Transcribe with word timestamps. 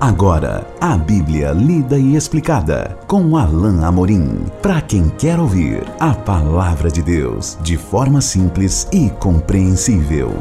Agora, 0.00 0.66
a 0.80 0.96
Bíblia 0.96 1.52
lida 1.52 1.98
e 1.98 2.16
explicada 2.16 2.98
com 3.06 3.36
Alain 3.36 3.84
Amorim. 3.84 4.46
Para 4.62 4.80
quem 4.80 5.10
quer 5.10 5.38
ouvir 5.38 5.82
a 6.00 6.14
palavra 6.14 6.90
de 6.90 7.02
Deus 7.02 7.58
de 7.62 7.76
forma 7.76 8.22
simples 8.22 8.88
e 8.94 9.10
compreensível. 9.10 10.32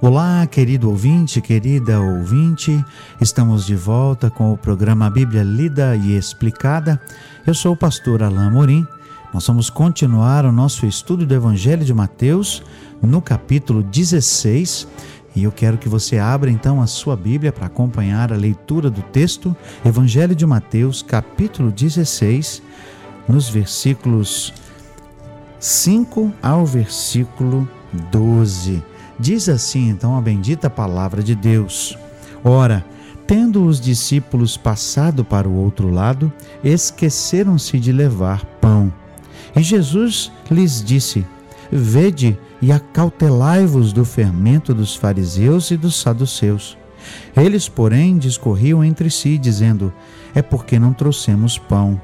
Olá, 0.00 0.44
querido 0.48 0.90
ouvinte, 0.90 1.40
querida 1.40 2.00
ouvinte. 2.00 2.84
Estamos 3.20 3.64
de 3.64 3.76
volta 3.76 4.28
com 4.28 4.52
o 4.52 4.58
programa 4.58 5.08
Bíblia 5.08 5.44
lida 5.44 5.94
e 5.94 6.16
explicada. 6.16 7.00
Eu 7.46 7.54
sou 7.54 7.74
o 7.74 7.76
pastor 7.76 8.24
Alain 8.24 8.48
Amorim. 8.48 8.84
Nós 9.32 9.46
vamos 9.46 9.70
continuar 9.70 10.44
o 10.44 10.50
nosso 10.50 10.86
estudo 10.86 11.24
do 11.24 11.34
Evangelho 11.34 11.84
de 11.84 11.94
Mateus 11.94 12.64
no 13.02 13.20
capítulo 13.22 13.82
16 13.82 14.88
e 15.36 15.44
eu 15.44 15.52
quero 15.52 15.76
que 15.76 15.88
você 15.88 16.18
abra 16.18 16.50
então 16.50 16.80
a 16.80 16.86
sua 16.86 17.14
Bíblia 17.14 17.52
para 17.52 17.66
acompanhar 17.66 18.32
a 18.32 18.36
leitura 18.36 18.90
do 18.90 19.02
texto, 19.02 19.54
Evangelho 19.84 20.34
de 20.34 20.46
Mateus, 20.46 21.02
capítulo 21.02 21.70
16, 21.70 22.62
nos 23.28 23.46
versículos 23.46 24.54
5 25.60 26.32
ao 26.42 26.64
versículo 26.64 27.68
12. 28.10 28.82
Diz 29.20 29.50
assim 29.50 29.90
então 29.90 30.16
a 30.16 30.22
bendita 30.22 30.70
palavra 30.70 31.22
de 31.22 31.34
Deus: 31.34 31.98
Ora, 32.42 32.82
tendo 33.26 33.66
os 33.66 33.78
discípulos 33.78 34.56
passado 34.56 35.22
para 35.22 35.46
o 35.46 35.54
outro 35.54 35.90
lado, 35.90 36.32
esqueceram-se 36.64 37.78
de 37.78 37.92
levar 37.92 38.42
pão. 38.58 38.90
E 39.54 39.62
Jesus 39.62 40.32
lhes 40.50 40.82
disse: 40.82 41.26
Vede 41.70 42.38
e 42.60 42.72
acautelai-vos 42.72 43.92
do 43.92 44.04
fermento 44.04 44.72
dos 44.72 44.94
fariseus 44.94 45.70
e 45.70 45.76
dos 45.76 46.00
saduceus. 46.00 46.76
Eles, 47.36 47.68
porém, 47.68 48.18
discorriam 48.18 48.82
entre 48.82 49.10
si, 49.10 49.38
dizendo: 49.38 49.92
É 50.34 50.42
porque 50.42 50.78
não 50.78 50.92
trouxemos 50.92 51.58
pão. 51.58 52.00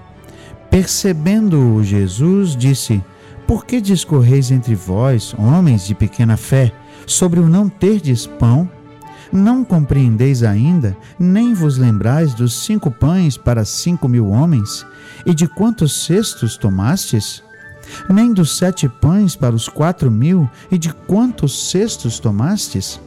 Percebendo-o, 0.71 1.83
Jesus 1.83 2.57
disse: 2.57 3.03
Por 3.47 3.65
que 3.65 3.81
discorreis 3.81 4.51
entre 4.51 4.75
vós, 4.75 5.35
homens 5.39 5.87
de 5.87 5.95
pequena 5.95 6.37
fé, 6.37 6.73
sobre 7.07 7.41
o 7.41 7.49
não 7.49 7.69
terdes 7.69 8.27
pão? 8.27 8.69
Não 9.33 9.65
compreendeis 9.65 10.43
ainda, 10.43 10.95
nem 11.19 11.55
vos 11.55 11.79
lembrais 11.79 12.35
dos 12.35 12.67
cinco 12.67 12.91
pães 12.91 13.39
para 13.39 13.65
cinco 13.65 14.07
mil 14.07 14.29
homens, 14.29 14.85
e 15.25 15.35
de 15.35 15.49
quantos 15.49 16.05
cestos 16.05 16.59
tomastes? 16.59 17.43
Nem 18.09 18.33
dos 18.33 18.57
sete 18.57 18.89
pães 18.89 19.37
para 19.37 19.55
os 19.55 19.69
quatro 19.69 20.11
mil, 20.11 20.49
e 20.71 20.79
de 20.79 20.93
quantos 20.93 21.71
cestos 21.71 22.19
tomastes? 22.19 23.01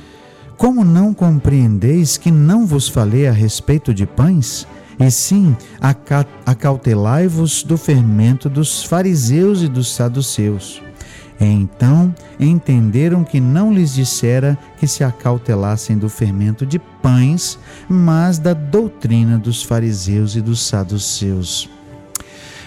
Como 0.58 0.86
não 0.86 1.14
compreendeis 1.14 2.18
que 2.18 2.32
não 2.32 2.66
vos 2.66 2.88
falei 2.88 3.28
a 3.28 3.32
respeito 3.32 3.94
de 3.94 4.06
pães? 4.06 4.66
E 4.98 5.12
sim, 5.12 5.56
acautelai-vos 6.46 7.64
do 7.64 7.78
fermento 7.78 8.48
dos 8.48 8.84
fariseus 8.84 9.62
e 9.62 9.68
dos 9.68 9.94
saduceus. 9.94 10.82
Então 11.40 12.16
entenderam 12.40 13.24
que 13.24 13.42
não 13.42 13.74
lhes 13.74 13.94
dissera 13.94 14.58
que 14.78 14.88
se 14.88 15.04
acautelassem 15.04 15.98
do 15.98 16.08
fermento 16.08 16.66
de 16.66 16.80
pães, 16.80 17.60
mas 17.90 18.40
da 18.40 18.54
doutrina 18.54 19.38
dos 19.38 19.62
fariseus 19.62 20.36
e 20.38 20.42
dos 20.42 20.62
saduceus. 20.62 21.70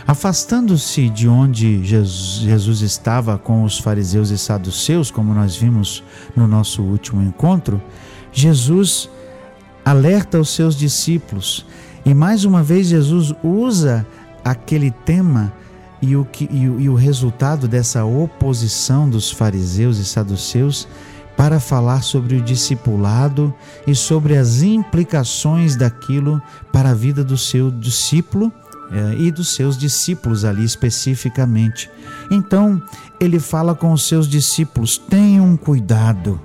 Afastando-se 0.08 1.10
de 1.10 1.28
onde 1.28 1.84
Jesus 1.84 2.80
estava 2.80 3.36
com 3.36 3.62
os 3.62 3.78
fariseus 3.78 4.30
e 4.30 4.38
saduceus, 4.38 5.10
como 5.10 5.34
nós 5.34 5.54
vimos 5.54 6.02
no 6.34 6.48
nosso 6.48 6.82
último 6.82 7.20
encontro, 7.20 7.78
Jesus 8.32 9.10
alerta 9.84 10.40
os 10.40 10.48
seus 10.48 10.74
discípulos. 10.74 11.66
E 12.06 12.14
mais 12.14 12.46
uma 12.46 12.62
vez 12.62 12.86
Jesus 12.86 13.34
usa 13.44 14.06
aquele 14.42 14.90
tema 14.90 15.52
e 16.00 16.16
o, 16.16 16.24
que, 16.24 16.48
e 16.50 16.62
e 16.62 16.88
o 16.88 16.94
resultado 16.94 17.68
dessa 17.68 18.02
oposição 18.06 19.10
dos 19.10 19.30
fariseus 19.30 19.98
e 19.98 20.06
saduceus 20.06 20.88
para 21.36 21.60
falar 21.60 22.02
sobre 22.02 22.36
o 22.36 22.40
discipulado 22.40 23.52
e 23.86 23.94
sobre 23.94 24.38
as 24.38 24.62
implicações 24.62 25.76
daquilo 25.76 26.40
para 26.72 26.92
a 26.92 26.94
vida 26.94 27.22
do 27.22 27.36
seu 27.36 27.70
discípulo 27.70 28.50
é, 28.90 29.14
e 29.16 29.30
dos 29.30 29.54
seus 29.54 29.76
discípulos 29.76 30.44
ali 30.44 30.64
especificamente. 30.64 31.90
Então, 32.30 32.82
ele 33.20 33.38
fala 33.38 33.74
com 33.74 33.92
os 33.92 34.06
seus 34.06 34.28
discípulos: 34.28 34.98
tenham 34.98 35.56
cuidado. 35.56 36.40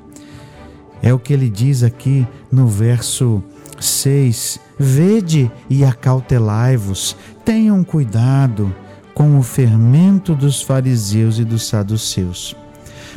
É 1.02 1.14
o 1.14 1.20
que 1.20 1.34
ele 1.34 1.50
diz 1.50 1.84
aqui 1.84 2.28
no 2.52 2.68
verso 2.68 3.44
6: 3.80 4.59
Vede 4.80 5.52
e 5.70 5.84
acautelai-vos, 5.84 7.16
tenham 7.46 7.84
cuidado 7.84 8.74
com 9.14 9.38
o 9.38 9.44
fermento 9.44 10.34
dos 10.34 10.62
fariseus 10.62 11.38
e 11.38 11.46
dos 11.46 11.68
saduceus. 11.68 12.56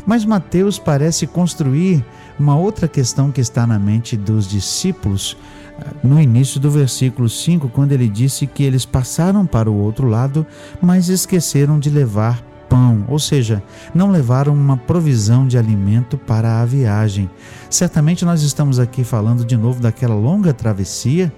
Mas 0.04 0.24
Mateus 0.24 0.78
parece 0.78 1.26
construir 1.26 2.04
uma 2.38 2.56
outra 2.56 2.86
questão 2.86 3.32
que 3.32 3.40
está 3.40 3.66
na 3.66 3.78
mente 3.78 4.16
dos 4.16 4.48
discípulos 4.48 5.36
no 6.02 6.20
início 6.20 6.60
do 6.60 6.70
versículo 6.70 7.28
5, 7.28 7.68
quando 7.68 7.92
ele 7.92 8.08
disse 8.08 8.46
que 8.46 8.62
eles 8.62 8.84
passaram 8.84 9.46
para 9.46 9.70
o 9.70 9.76
outro 9.76 10.08
lado, 10.08 10.46
mas 10.80 11.08
esqueceram 11.08 11.78
de 11.78 11.90
levar 11.90 12.42
pão, 12.68 13.04
ou 13.08 13.18
seja, 13.18 13.62
não 13.94 14.10
levaram 14.10 14.52
uma 14.52 14.76
provisão 14.76 15.46
de 15.46 15.56
alimento 15.56 16.16
para 16.18 16.60
a 16.60 16.64
viagem. 16.64 17.30
Certamente 17.70 18.24
nós 18.24 18.42
estamos 18.42 18.78
aqui 18.78 19.04
falando 19.04 19.44
de 19.44 19.56
novo 19.56 19.80
daquela 19.80 20.14
longa 20.14 20.52
travessia 20.52 21.32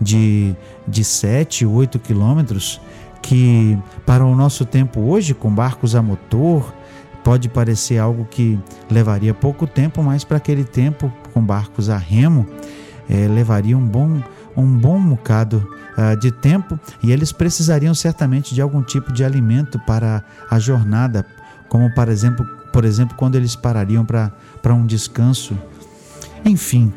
de, 0.00 0.54
de 0.88 1.04
7, 1.04 1.66
8 1.66 1.98
quilômetros, 1.98 2.80
que 3.20 3.78
para 4.06 4.24
o 4.24 4.34
nosso 4.34 4.64
tempo 4.64 5.00
hoje, 5.00 5.34
com 5.34 5.50
barcos 5.54 5.94
a 5.94 6.02
motor, 6.02 6.72
pode 7.22 7.48
parecer 7.48 7.98
algo 7.98 8.24
que 8.24 8.58
levaria 8.90 9.34
pouco 9.34 9.66
tempo, 9.66 10.02
mas 10.02 10.24
para 10.24 10.38
aquele 10.38 10.64
tempo, 10.64 11.12
com 11.34 11.42
barcos 11.42 11.90
a 11.90 11.98
remo, 11.98 12.46
é, 13.10 13.26
levaria 13.26 13.76
um 13.76 13.84
bom, 13.84 14.22
um 14.56 14.78
bom 14.78 15.00
bocado 15.00 15.68
uh, 15.98 16.16
de 16.16 16.30
tempo 16.30 16.78
e 17.02 17.10
eles 17.10 17.32
precisariam 17.32 17.92
certamente 17.92 18.54
de 18.54 18.62
algum 18.62 18.82
tipo 18.82 19.12
de 19.12 19.24
alimento 19.24 19.80
para 19.80 20.22
a 20.48 20.60
jornada, 20.60 21.26
como 21.68 21.92
por 21.92 22.08
exemplo, 22.08 22.46
por 22.72 22.84
exemplo 22.84 23.16
quando 23.16 23.34
eles 23.34 23.56
parariam 23.56 24.04
para 24.04 24.72
um 24.72 24.86
descanso. 24.86 25.58
Enfim, 26.44 26.92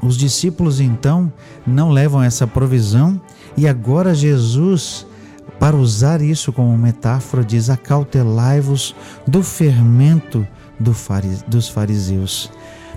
os 0.00 0.16
discípulos 0.16 0.78
então 0.78 1.32
não 1.66 1.90
levam 1.90 2.22
essa 2.22 2.46
provisão 2.46 3.20
e 3.56 3.66
agora 3.66 4.14
Jesus, 4.14 5.04
para 5.58 5.76
usar 5.76 6.22
isso 6.22 6.52
como 6.52 6.78
metáfora, 6.78 7.44
diz: 7.44 7.68
acautelai-vos 7.68 8.94
do 9.26 9.42
fermento 9.42 10.46
do 10.78 10.94
dos 11.48 11.68
fariseus. 11.68 12.52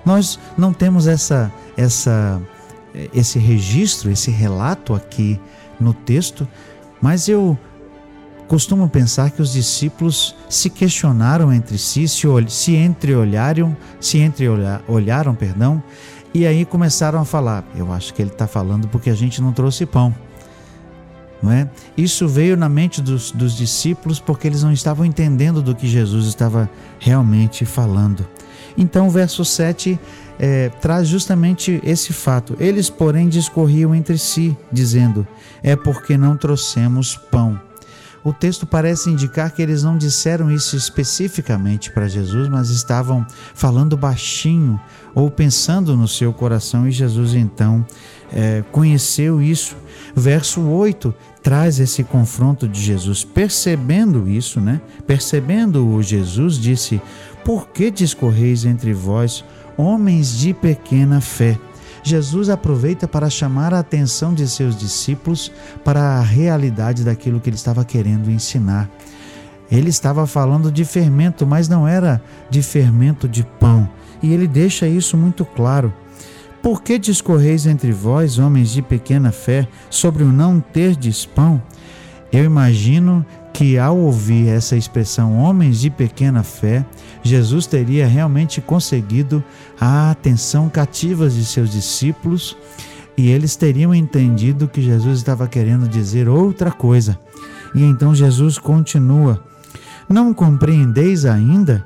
Nós 0.06 0.39
não 0.57 0.73
temos 0.73 1.07
essa, 1.07 1.51
essa, 1.78 2.41
esse 3.13 3.39
registro, 3.39 4.12
esse 4.12 4.31
relato 4.31 4.94
aqui 4.94 5.39
no 5.79 5.94
texto, 5.94 6.47
mas 7.01 7.28
eu 7.28 7.57
costumo 8.47 8.89
pensar 8.89 9.31
que 9.31 9.41
os 9.41 9.53
discípulos 9.53 10.35
se 10.50 10.69
questionaram 10.69 11.53
entre 11.53 11.78
si, 11.78 12.07
se, 12.07 12.28
se 12.50 12.75
entreolharam, 12.75 13.75
se 14.00 14.19
entreolharam, 14.19 15.34
perdão, 15.34 15.81
e 16.33 16.45
aí 16.45 16.66
começaram 16.66 17.19
a 17.19 17.25
falar. 17.25 17.63
Eu 17.75 17.91
acho 17.91 18.13
que 18.13 18.22
ele 18.22 18.29
está 18.29 18.47
falando 18.47 18.88
porque 18.88 19.09
a 19.09 19.16
gente 19.16 19.41
não 19.41 19.51
trouxe 19.51 19.85
pão. 19.85 20.13
Não 21.41 21.51
é? 21.51 21.68
Isso 21.97 22.28
veio 22.28 22.56
na 22.56 22.69
mente 22.69 23.01
dos, 23.01 23.31
dos 23.31 23.56
discípulos 23.57 24.19
porque 24.19 24.47
eles 24.47 24.63
não 24.63 24.72
estavam 24.72 25.06
entendendo 25.06 25.62
do 25.62 25.73
que 25.73 25.88
Jesus 25.88 26.28
estava 26.28 26.69
realmente 27.00 27.66
falando. 27.66 28.28
Então, 28.77 29.07
o 29.07 29.11
verso 29.11 29.43
7 29.43 30.00
é, 30.39 30.69
traz 30.81 31.07
justamente 31.07 31.79
esse 31.83 32.13
fato. 32.13 32.56
Eles, 32.59 32.89
porém, 32.89 33.29
discorriam 33.29 33.94
entre 33.94 34.18
si, 34.18 34.57
dizendo: 34.71 35.27
É 35.62 35.75
porque 35.75 36.18
não 36.18 36.35
trouxemos 36.35 37.15
pão. 37.15 37.59
O 38.23 38.31
texto 38.31 38.65
parece 38.65 39.09
indicar 39.09 39.51
que 39.51 39.62
eles 39.62 39.83
não 39.83 39.97
disseram 39.97 40.51
isso 40.51 40.75
especificamente 40.75 41.91
para 41.91 42.07
Jesus, 42.07 42.47
mas 42.50 42.69
estavam 42.69 43.25
falando 43.56 43.97
baixinho 43.97 44.79
ou 45.15 45.29
pensando 45.31 45.97
no 45.97 46.07
seu 46.07 46.31
coração, 46.31 46.88
e 46.88 46.91
Jesus 46.91 47.33
então 47.33 47.85
é, 48.31 48.63
conheceu 48.71 49.41
isso. 49.41 49.75
Verso 50.15 50.62
8 50.62 51.13
traz 51.41 51.79
esse 51.79 52.03
confronto 52.03 52.68
de 52.68 52.79
Jesus. 52.79 53.23
Percebendo 53.23 54.29
isso, 54.29 54.62
né? 54.62 54.79
Percebendo-o, 55.07 56.01
Jesus 56.03 56.56
disse: 56.59 57.01
por 57.44 57.69
que 57.69 57.89
discorreis 57.89 58.65
entre 58.65 58.94
vós, 58.94 59.44
homens 59.75 60.38
de 60.38 60.53
pequena 60.53 61.19
fé? 61.19 61.57
Jesus 62.03 62.50
aproveita 62.50 63.07
para 63.07 63.30
chamar 63.30 63.74
a 63.74 63.80
atenção 63.80 64.33
de 64.33 64.48
seus 64.48 64.77
discípulos 64.77 65.51
para 65.83 66.01
a 66.01 66.21
realidade 66.21 67.03
daquilo 67.03 67.39
que 67.39 67.50
ele 67.50 67.56
estava 67.56 67.86
querendo 67.86 68.31
ensinar. 68.31 68.89
Ele 69.71 69.89
estava 69.89 70.27
falando 70.27 70.71
de 70.71 70.83
fermento, 70.83 71.45
mas 71.48 71.69
não 71.69 71.88
era 71.88 72.21
de 72.50 72.62
fermento 72.62 73.27
de 73.27 73.44
pão. 73.59 73.88
E 74.21 74.33
ele 74.33 74.48
deixa 74.48 74.88
isso 74.88 75.15
muito 75.15 75.45
claro. 75.45 75.94
Por 76.62 76.83
que 76.83 77.00
discorreis 77.00 77.65
entre 77.65 77.92
vós, 77.92 78.38
homens 78.38 78.69
de 78.69 78.81
pequena 78.81 79.31
fé, 79.31 79.68
sobre 79.89 80.24
o 80.24 80.31
não 80.31 80.59
terdes 80.59 81.25
pão? 81.25 81.62
Eu 82.31 82.44
imagino 82.44 83.25
que 83.62 83.78
ao 83.78 83.96
ouvir 83.96 84.48
essa 84.48 84.75
expressão 84.75 85.38
homens 85.38 85.80
de 85.80 85.92
pequena 85.92 86.42
fé, 86.42 86.84
Jesus 87.22 87.68
teria 87.68 88.08
realmente 88.08 88.60
conseguido 88.60 89.44
a 89.80 90.10
atenção 90.10 90.68
cativa 90.68 91.30
de 91.30 91.46
seus 91.46 91.69
discípulos 91.69 92.58
e 93.16 93.30
eles 93.30 93.56
teriam 93.56 93.94
entendido 93.94 94.68
que 94.68 94.81
Jesus 94.81 95.19
estava 95.19 95.48
querendo 95.48 95.88
dizer 95.88 96.28
outra 96.28 96.72
coisa. 96.72 97.19
E 97.75 97.84
então 97.84 98.16
Jesus 98.16 98.58
continua: 98.58 99.40
Não 100.10 100.34
compreendeis 100.34 101.24
ainda? 101.24 101.86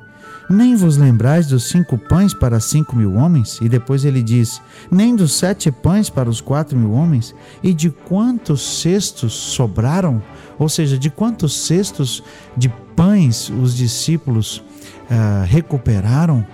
Nem 0.49 0.77
vos 0.77 0.95
lembrais 0.95 1.47
dos 1.47 1.67
cinco 1.67 1.97
pães 1.97 2.33
para 2.33 2.61
cinco 2.61 2.95
mil 2.95 3.15
homens? 3.15 3.59
E 3.61 3.67
depois 3.67 4.05
ele 4.05 4.23
diz: 4.23 4.61
Nem 4.89 5.13
dos 5.13 5.33
sete 5.33 5.69
pães 5.69 6.09
para 6.09 6.29
os 6.29 6.39
quatro 6.39 6.77
mil 6.77 6.93
homens? 6.93 7.35
E 7.61 7.73
de 7.73 7.89
quantos 7.89 8.79
cestos 8.79 9.33
sobraram? 9.33 10.23
Ou 10.57 10.69
seja, 10.69 10.97
de 10.97 11.09
quantos 11.09 11.55
cestos 11.65 12.23
de 12.55 12.69
pães 12.95 13.49
os 13.49 13.75
discípulos 13.75 14.57
uh, 14.57 15.45
recuperaram? 15.45 16.45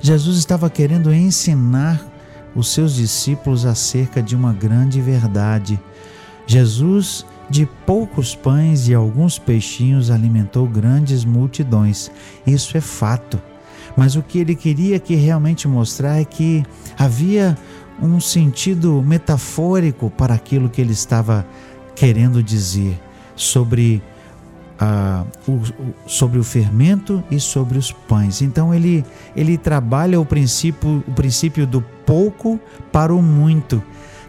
Jesus 0.00 0.38
estava 0.38 0.70
querendo 0.70 1.12
ensinar 1.12 2.00
os 2.54 2.72
seus 2.72 2.94
discípulos 2.94 3.66
acerca 3.66 4.22
de 4.22 4.34
uma 4.34 4.52
grande 4.52 5.00
verdade. 5.00 5.80
Jesus 6.46 7.24
de 7.48 7.66
poucos 7.84 8.34
pães 8.34 8.88
e 8.88 8.94
alguns 8.94 9.38
peixinhos 9.38 10.10
alimentou 10.10 10.66
grandes 10.66 11.24
multidões. 11.24 12.10
Isso 12.46 12.76
é 12.76 12.80
fato. 12.80 13.40
Mas 13.96 14.14
o 14.14 14.22
que 14.22 14.38
ele 14.38 14.54
queria 14.54 15.00
que 15.00 15.16
realmente 15.16 15.66
mostrar 15.66 16.20
é 16.20 16.24
que 16.24 16.64
havia 16.96 17.58
um 18.00 18.20
sentido 18.20 19.02
metafórico 19.02 20.08
para 20.10 20.32
aquilo 20.34 20.70
que 20.70 20.80
ele 20.80 20.92
estava 20.92 21.44
querendo 21.96 22.42
dizer 22.42 22.98
sobre 23.40 24.02
o, 25.46 26.08
sobre 26.08 26.38
o 26.38 26.44
fermento 26.44 27.22
e 27.30 27.40
sobre 27.40 27.78
os 27.78 27.90
pães. 27.90 28.42
Então 28.42 28.74
ele, 28.74 29.04
ele 29.34 29.56
trabalha 29.56 30.20
o 30.20 30.24
princípio, 30.24 31.02
o 31.06 31.12
princípio 31.12 31.66
do 31.66 31.80
pouco 32.04 32.60
para 32.92 33.14
o 33.14 33.22
muito. 33.22 33.82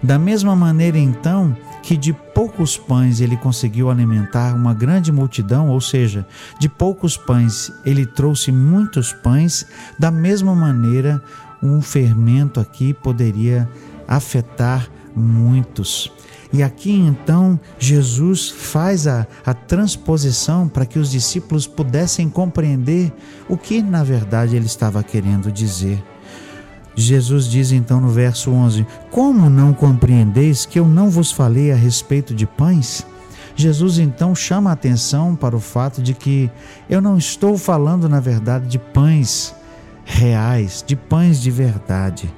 Da 0.03 0.17
mesma 0.17 0.55
maneira, 0.55 0.97
então, 0.97 1.55
que 1.83 1.95
de 1.95 2.11
poucos 2.11 2.75
pães 2.75 3.21
ele 3.21 3.37
conseguiu 3.37 3.89
alimentar 3.91 4.55
uma 4.55 4.73
grande 4.73 5.11
multidão, 5.11 5.69
ou 5.69 5.79
seja, 5.79 6.25
de 6.59 6.67
poucos 6.67 7.15
pães 7.15 7.71
ele 7.85 8.05
trouxe 8.05 8.51
muitos 8.51 9.13
pães, 9.13 9.65
da 9.99 10.09
mesma 10.09 10.55
maneira, 10.55 11.21
um 11.61 11.81
fermento 11.81 12.59
aqui 12.59 12.93
poderia 12.93 13.69
afetar 14.07 14.87
muitos. 15.15 16.11
E 16.53 16.61
aqui 16.61 16.91
então 16.91 17.59
Jesus 17.79 18.49
faz 18.49 19.07
a, 19.07 19.25
a 19.45 19.53
transposição 19.53 20.67
para 20.67 20.85
que 20.85 20.99
os 20.99 21.09
discípulos 21.09 21.65
pudessem 21.65 22.29
compreender 22.29 23.11
o 23.47 23.57
que 23.57 23.81
na 23.81 24.03
verdade 24.03 24.55
ele 24.55 24.65
estava 24.65 25.01
querendo 25.03 25.51
dizer. 25.51 26.03
Jesus 26.93 27.45
diz 27.45 27.71
então 27.71 28.01
no 28.01 28.09
verso 28.09 28.51
11: 28.51 28.85
Como 29.09 29.49
não 29.49 29.73
compreendeis 29.73 30.65
que 30.65 30.77
eu 30.77 30.85
não 30.85 31.09
vos 31.09 31.31
falei 31.31 31.71
a 31.71 31.75
respeito 31.75 32.35
de 32.35 32.45
pães? 32.45 33.05
Jesus 33.55 33.97
então 33.97 34.33
chama 34.35 34.69
a 34.69 34.73
atenção 34.73 35.35
para 35.35 35.55
o 35.55 35.59
fato 35.59 36.01
de 36.01 36.13
que 36.13 36.49
eu 36.89 37.01
não 37.01 37.17
estou 37.17 37.57
falando, 37.57 38.09
na 38.09 38.19
verdade, 38.19 38.67
de 38.67 38.79
pães 38.79 39.55
reais, 40.03 40.83
de 40.85 40.95
pães 40.95 41.41
de 41.41 41.51
verdade. 41.51 42.33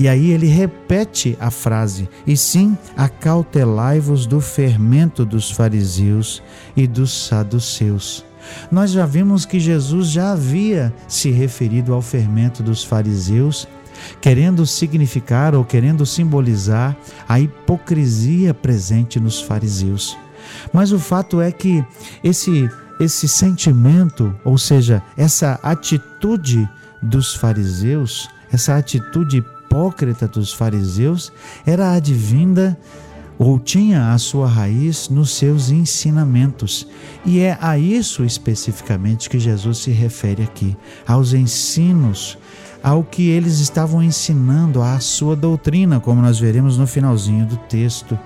E 0.00 0.08
aí 0.08 0.30
ele 0.30 0.46
repete 0.46 1.36
a 1.38 1.50
frase: 1.50 2.08
E 2.26 2.34
sim, 2.34 2.74
acautelai-vos 2.96 4.24
do 4.24 4.40
fermento 4.40 5.26
dos 5.26 5.50
fariseus 5.50 6.42
e 6.74 6.86
dos 6.86 7.26
saduceus. 7.26 8.24
Nós 8.72 8.92
já 8.92 9.04
vimos 9.04 9.44
que 9.44 9.60
Jesus 9.60 10.08
já 10.08 10.32
havia 10.32 10.90
se 11.06 11.30
referido 11.30 11.92
ao 11.92 12.00
fermento 12.00 12.62
dos 12.62 12.82
fariseus, 12.82 13.68
querendo 14.22 14.64
significar 14.64 15.54
ou 15.54 15.66
querendo 15.66 16.06
simbolizar 16.06 16.96
a 17.28 17.38
hipocrisia 17.38 18.54
presente 18.54 19.20
nos 19.20 19.42
fariseus. 19.42 20.16
Mas 20.72 20.92
o 20.92 20.98
fato 20.98 21.42
é 21.42 21.52
que 21.52 21.84
esse 22.24 22.70
esse 22.98 23.28
sentimento, 23.28 24.34
ou 24.44 24.56
seja, 24.56 25.02
essa 25.14 25.60
atitude 25.62 26.66
dos 27.02 27.34
fariseus, 27.34 28.30
essa 28.50 28.76
atitude 28.76 29.44
hipócrita 29.70 30.26
dos 30.26 30.52
fariseus, 30.52 31.32
era 31.64 31.92
advinda 31.92 32.76
ou 33.38 33.58
tinha 33.58 34.12
a 34.12 34.18
sua 34.18 34.48
raiz 34.48 35.08
nos 35.08 35.30
seus 35.30 35.70
ensinamentos. 35.70 36.88
E 37.24 37.38
é 37.38 37.56
a 37.60 37.78
isso 37.78 38.24
especificamente 38.24 39.30
que 39.30 39.38
Jesus 39.38 39.78
se 39.78 39.92
refere 39.92 40.42
aqui, 40.42 40.76
aos 41.06 41.32
ensinos, 41.32 42.36
ao 42.82 43.04
que 43.04 43.28
eles 43.28 43.60
estavam 43.60 44.02
ensinando, 44.02 44.82
à 44.82 44.98
sua 44.98 45.36
doutrina, 45.36 46.00
como 46.00 46.20
nós 46.20 46.38
veremos 46.38 46.76
no 46.76 46.86
finalzinho 46.86 47.46
do 47.46 47.56
texto. 47.56 48.18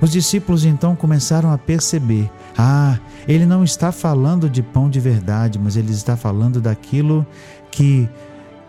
Os 0.00 0.10
discípulos 0.10 0.64
então 0.64 0.96
começaram 0.96 1.52
a 1.52 1.56
perceber: 1.56 2.28
ah, 2.58 2.98
ele 3.28 3.46
não 3.46 3.62
está 3.62 3.92
falando 3.92 4.50
de 4.50 4.62
pão 4.62 4.90
de 4.90 4.98
verdade, 4.98 5.58
mas 5.58 5.76
ele 5.76 5.92
está 5.92 6.16
falando 6.16 6.60
daquilo 6.60 7.24
que 7.70 8.08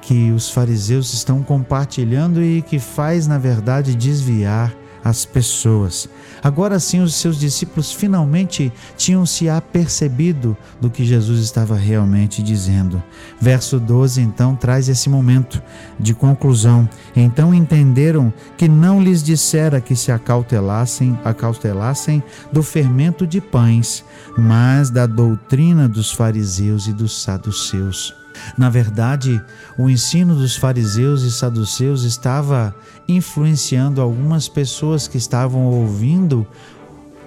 que 0.06 0.31
os 0.31 0.50
fariseus 0.52 1.13
estão 1.13 1.42
compartilhando 1.42 2.42
e 2.42 2.62
que 2.62 2.78
faz, 2.78 3.25
na 3.25 3.40
verdade, 3.40 3.96
desviar 3.96 4.72
as 5.04 5.25
pessoas. 5.25 6.07
Agora 6.44 6.80
sim, 6.80 7.00
os 7.02 7.16
seus 7.16 7.40
discípulos 7.40 7.92
finalmente 7.92 8.74
tinham 8.98 9.25
se 9.25 9.50
apercebido 9.50 10.56
do 10.80 10.90
que 10.90 11.06
Jesus 11.06 11.42
estava 11.42 11.75
realmente 11.75 12.42
dizendo. 12.42 13.02
Verso 13.40 13.80
12 13.80 14.22
então 14.22 14.56
traz 14.56 14.90
esse 14.90 15.10
momento 15.10 15.62
de 16.00 16.13
conclusão. 16.13 16.88
Então 17.16 17.54
entenderam 17.54 18.34
que 18.57 18.68
não 18.68 19.02
lhes 19.02 19.24
dissera 19.24 19.81
que 19.81 19.96
se 19.96 20.12
acautelassem, 20.12 21.18
acautelassem 21.24 22.22
do 22.52 22.62
fermento 22.62 23.25
de 23.25 23.42
pães, 23.42 24.04
mas 24.38 24.90
da 24.90 25.06
doutrina 25.06 25.88
dos 25.88 26.12
fariseus 26.12 26.88
e 26.88 26.94
dos 26.94 27.22
saduceus. 27.22 28.25
Na 28.57 28.69
verdade, 28.69 29.41
o 29.77 29.89
ensino 29.89 30.35
dos 30.35 30.55
fariseus 30.55 31.23
e 31.23 31.31
saduceus 31.31 32.04
estava 32.04 32.75
influenciando 33.07 34.01
algumas 34.01 34.47
pessoas 34.47 35.07
que 35.07 35.18
estavam 35.18 35.65
ouvindo 35.65 36.47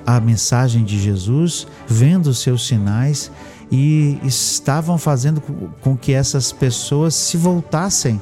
a 0.06 0.20
mensagem 0.20 0.84
de 0.84 0.98
Jesus, 0.98 1.66
vendo 1.86 2.32
seus 2.32 2.66
sinais 2.66 3.30
e 3.70 4.18
estavam 4.22 4.96
fazendo 4.96 5.42
com 5.80 5.96
que 5.96 6.12
essas 6.14 6.50
pessoas 6.50 7.14
se 7.14 7.36
voltassem 7.36 8.20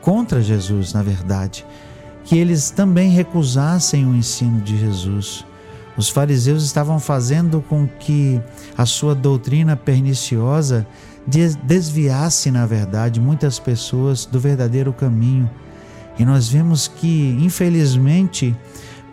contra 0.00 0.40
Jesus, 0.40 0.94
na 0.94 1.02
verdade, 1.02 1.66
que 2.24 2.38
eles 2.38 2.70
também 2.70 3.10
recusassem 3.10 4.06
o 4.06 4.14
ensino 4.14 4.60
de 4.62 4.78
Jesus. 4.78 5.44
Os 5.96 6.08
fariseus 6.08 6.62
estavam 6.64 6.98
fazendo 6.98 7.62
com 7.68 7.86
que 7.86 8.40
a 8.76 8.86
sua 8.86 9.14
doutrina 9.14 9.76
perniciosa 9.76 10.86
desviasse, 11.62 12.50
na 12.50 12.66
verdade, 12.66 13.20
muitas 13.20 13.58
pessoas 13.58 14.26
do 14.26 14.40
verdadeiro 14.40 14.92
caminho. 14.92 15.48
E 16.18 16.24
nós 16.24 16.48
vemos 16.48 16.88
que, 16.88 17.36
infelizmente, 17.40 18.54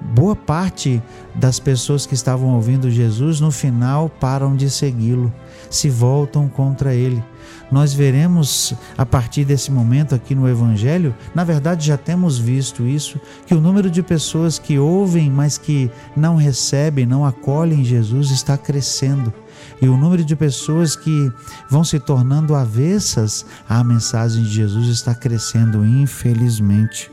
boa 0.02 0.36
parte 0.36 1.02
das 1.36 1.60
pessoas 1.60 2.06
que 2.06 2.14
estavam 2.14 2.56
ouvindo 2.56 2.90
Jesus, 2.90 3.40
no 3.40 3.52
final, 3.52 4.10
param 4.10 4.56
de 4.56 4.70
segui-lo, 4.70 5.34
se 5.70 5.90
voltam 5.90 6.48
contra 6.48 6.94
ele. 6.94 7.24
Nós 7.72 7.94
veremos 7.94 8.74
a 8.98 9.06
partir 9.06 9.46
desse 9.46 9.72
momento 9.72 10.16
aqui 10.16 10.34
no 10.34 10.48
Evangelho, 10.48 11.16
na 11.36 11.44
verdade 11.44 11.88
já 11.88 11.98
temos 11.98 12.38
visto 12.38 12.86
isso, 12.86 13.20
que 13.46 13.54
o 13.54 13.62
número 13.62 13.90
de 13.90 14.02
pessoas 14.02 14.58
que 14.58 14.80
ouvem, 14.80 15.30
mas 15.30 15.58
que 15.58 15.92
não 16.16 16.36
recebem, 16.36 17.06
não 17.06 17.26
acolhem 17.26 17.84
Jesus 17.84 18.32
está 18.32 18.58
crescendo 18.58 19.34
e 19.82 19.88
o 19.88 19.98
número 19.98 20.24
de 20.24 20.36
pessoas 20.36 20.96
que 20.96 21.32
vão 21.70 21.84
se 21.84 22.00
tornando 22.00 22.56
avessas 22.56 23.46
à 23.68 23.84
mensagem 23.84 24.44
de 24.44 24.50
Jesus 24.50 24.88
está 24.88 25.14
crescendo, 25.14 25.86
infelizmente. 25.86 27.12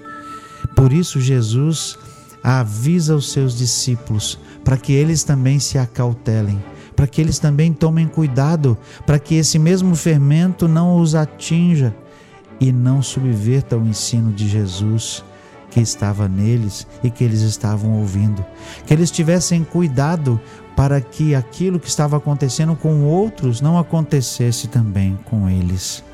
Por 0.74 0.92
isso, 0.92 1.20
Jesus 1.20 1.98
avisa 2.42 3.14
os 3.14 3.32
seus 3.32 3.56
discípulos 3.56 4.38
para 4.64 4.76
que 4.76 4.92
eles 4.92 5.24
também 5.24 5.58
se 5.58 5.78
acautelem, 5.78 6.62
para 6.94 7.06
que 7.06 7.20
eles 7.20 7.38
também 7.38 7.72
tomem 7.72 8.06
cuidado, 8.06 8.76
para 9.06 9.18
que 9.18 9.34
esse 9.34 9.58
mesmo 9.58 9.94
fermento 9.94 10.66
não 10.66 10.96
os 11.00 11.14
atinja 11.14 11.94
e 12.60 12.72
não 12.72 13.02
subverta 13.02 13.76
o 13.76 13.86
ensino 13.86 14.32
de 14.32 14.48
Jesus 14.48 15.24
que 15.74 15.80
estava 15.80 16.28
neles 16.28 16.86
e 17.02 17.10
que 17.10 17.24
eles 17.24 17.40
estavam 17.40 17.98
ouvindo. 17.98 18.46
Que 18.86 18.94
eles 18.94 19.10
tivessem 19.10 19.64
cuidado 19.64 20.40
para 20.76 21.00
que 21.00 21.34
aquilo 21.34 21.80
que 21.80 21.88
estava 21.88 22.16
acontecendo 22.16 22.76
com 22.76 23.02
outros 23.02 23.60
não 23.60 23.76
acontecesse 23.76 24.68
também 24.68 25.18
com 25.24 25.50
eles. 25.50 26.04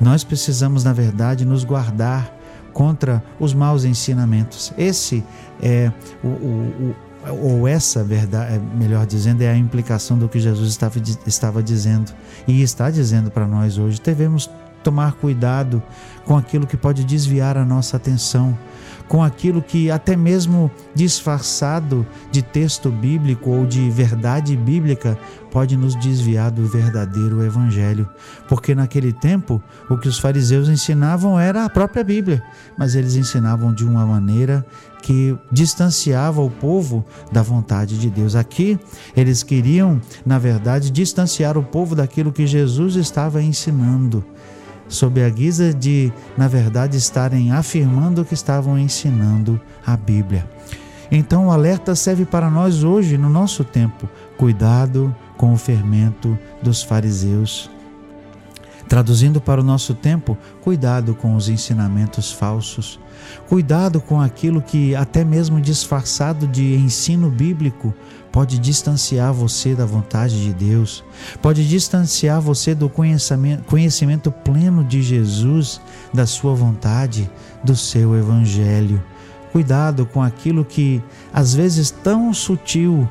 Nós 0.00 0.24
precisamos, 0.24 0.84
na 0.84 0.94
verdade, 0.94 1.44
nos 1.44 1.64
guardar 1.64 2.34
contra 2.72 3.22
os 3.38 3.52
maus 3.52 3.84
ensinamentos. 3.84 4.72
Esse 4.78 5.22
é 5.62 5.92
o, 6.22 6.28
o, 6.28 6.90
o 6.90 6.96
ou 7.42 7.68
essa 7.68 8.02
verdade, 8.02 8.54
é, 8.54 8.58
melhor 8.58 9.04
dizendo, 9.06 9.42
é 9.42 9.50
a 9.50 9.56
implicação 9.56 10.18
do 10.18 10.30
que 10.30 10.40
Jesus 10.40 10.70
estava, 10.70 10.98
estava 11.26 11.62
dizendo 11.62 12.10
e 12.48 12.62
está 12.62 12.90
dizendo 12.90 13.30
para 13.30 13.46
nós 13.46 13.76
hoje. 13.76 14.00
Devemos 14.02 14.50
tomar 14.82 15.12
cuidado 15.12 15.82
com 16.24 16.36
aquilo 16.36 16.66
que 16.66 16.76
pode 16.76 17.04
desviar 17.04 17.56
a 17.56 17.64
nossa 17.64 17.96
atenção, 17.96 18.56
com 19.08 19.22
aquilo 19.22 19.62
que, 19.62 19.90
até 19.90 20.16
mesmo 20.16 20.70
disfarçado 20.94 22.06
de 22.30 22.42
texto 22.42 22.90
bíblico 22.90 23.50
ou 23.50 23.66
de 23.66 23.90
verdade 23.90 24.56
bíblica, 24.56 25.18
pode 25.50 25.76
nos 25.76 25.94
desviar 25.94 26.50
do 26.50 26.66
verdadeiro 26.66 27.44
Evangelho. 27.44 28.08
Porque 28.48 28.74
naquele 28.74 29.12
tempo, 29.12 29.62
o 29.88 29.96
que 29.96 30.08
os 30.08 30.18
fariseus 30.18 30.68
ensinavam 30.68 31.38
era 31.38 31.64
a 31.64 31.70
própria 31.70 32.02
Bíblia, 32.02 32.42
mas 32.76 32.94
eles 32.94 33.14
ensinavam 33.14 33.72
de 33.72 33.84
uma 33.84 34.04
maneira 34.04 34.66
que 35.00 35.36
distanciava 35.52 36.40
o 36.40 36.50
povo 36.50 37.04
da 37.30 37.42
vontade 37.42 37.98
de 37.98 38.08
Deus. 38.10 38.34
Aqui, 38.34 38.80
eles 39.14 39.42
queriam, 39.42 40.00
na 40.24 40.38
verdade, 40.38 40.90
distanciar 40.90 41.58
o 41.58 41.62
povo 41.62 41.94
daquilo 41.94 42.32
que 42.32 42.46
Jesus 42.46 42.96
estava 42.96 43.42
ensinando 43.42 44.24
sob 44.88 45.22
a 45.22 45.28
guisa 45.28 45.72
de, 45.72 46.12
na 46.36 46.48
verdade, 46.48 46.96
estarem 46.96 47.52
afirmando 47.52 48.24
que 48.24 48.34
estavam 48.34 48.78
ensinando 48.78 49.60
a 49.84 49.96
Bíblia. 49.96 50.48
Então 51.10 51.46
o 51.46 51.50
alerta 51.50 51.94
serve 51.94 52.24
para 52.24 52.50
nós 52.50 52.82
hoje, 52.82 53.18
no 53.18 53.28
nosso 53.28 53.64
tempo. 53.64 54.08
Cuidado 54.36 55.14
com 55.36 55.52
o 55.52 55.56
fermento 55.56 56.38
dos 56.62 56.82
fariseus. 56.82 57.70
Traduzindo 58.94 59.40
para 59.40 59.60
o 59.60 59.64
nosso 59.64 59.92
tempo, 59.92 60.38
cuidado 60.62 61.16
com 61.16 61.34
os 61.34 61.48
ensinamentos 61.48 62.30
falsos. 62.30 63.00
Cuidado 63.48 64.00
com 64.00 64.20
aquilo 64.20 64.62
que, 64.62 64.94
até 64.94 65.24
mesmo 65.24 65.60
disfarçado 65.60 66.46
de 66.46 66.76
ensino 66.76 67.28
bíblico, 67.28 67.92
pode 68.30 68.56
distanciar 68.56 69.32
você 69.32 69.74
da 69.74 69.84
vontade 69.84 70.40
de 70.40 70.52
Deus, 70.52 71.02
pode 71.42 71.68
distanciar 71.68 72.40
você 72.40 72.72
do 72.72 72.88
conhecimento, 72.88 73.64
conhecimento 73.64 74.30
pleno 74.30 74.84
de 74.84 75.02
Jesus, 75.02 75.80
da 76.12 76.24
sua 76.24 76.54
vontade, 76.54 77.28
do 77.64 77.74
seu 77.74 78.16
evangelho. 78.16 79.02
Cuidado 79.50 80.06
com 80.06 80.22
aquilo 80.22 80.64
que, 80.64 81.02
às 81.32 81.52
vezes, 81.52 81.90
tão 81.90 82.32
sutil, 82.32 83.08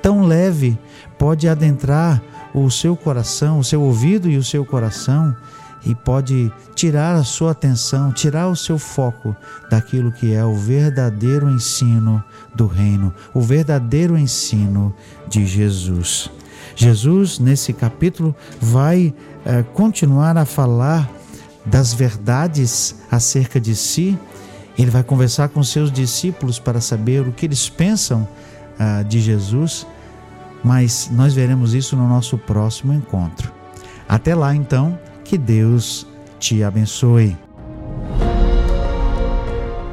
tão 0.00 0.24
leve, 0.24 0.78
pode 1.18 1.46
adentrar 1.46 2.22
o 2.64 2.70
seu 2.70 2.96
coração, 2.96 3.58
o 3.58 3.64
seu 3.64 3.82
ouvido 3.82 4.28
e 4.30 4.36
o 4.36 4.42
seu 4.42 4.64
coração 4.64 5.36
e 5.84 5.94
pode 5.94 6.50
tirar 6.74 7.14
a 7.14 7.22
sua 7.22 7.52
atenção, 7.52 8.10
tirar 8.12 8.48
o 8.48 8.56
seu 8.56 8.78
foco 8.78 9.36
daquilo 9.70 10.10
que 10.10 10.32
é 10.32 10.44
o 10.44 10.54
verdadeiro 10.54 11.48
ensino 11.48 12.22
do 12.54 12.66
reino, 12.66 13.14
o 13.34 13.40
verdadeiro 13.40 14.18
ensino 14.18 14.92
de 15.28 15.46
Jesus. 15.46 16.30
Jesus, 16.74 17.38
nesse 17.38 17.72
capítulo, 17.72 18.34
vai 18.60 19.14
é, 19.44 19.62
continuar 19.62 20.36
a 20.36 20.44
falar 20.44 21.08
das 21.64 21.92
verdades 21.92 22.96
acerca 23.10 23.60
de 23.60 23.76
si. 23.76 24.18
Ele 24.78 24.90
vai 24.90 25.02
conversar 25.02 25.50
com 25.50 25.62
seus 25.62 25.92
discípulos 25.92 26.58
para 26.58 26.80
saber 26.80 27.26
o 27.26 27.32
que 27.32 27.46
eles 27.46 27.68
pensam 27.68 28.28
uh, 28.78 29.02
de 29.04 29.20
Jesus, 29.20 29.86
mas 30.66 31.08
nós 31.12 31.32
veremos 31.32 31.72
isso 31.74 31.96
no 31.96 32.08
nosso 32.08 32.36
próximo 32.36 32.92
encontro. 32.92 33.52
Até 34.08 34.34
lá, 34.34 34.52
então, 34.52 34.98
que 35.24 35.38
Deus 35.38 36.04
te 36.40 36.64
abençoe. 36.64 37.36